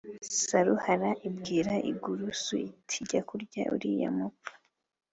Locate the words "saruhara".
0.45-1.09